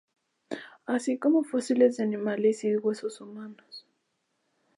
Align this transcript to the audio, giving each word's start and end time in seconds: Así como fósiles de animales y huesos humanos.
Así 0.87 1.19
como 1.19 1.43
fósiles 1.43 1.97
de 1.97 2.03
animales 2.05 2.63
y 2.63 2.75
huesos 2.75 3.21
humanos. 3.21 3.85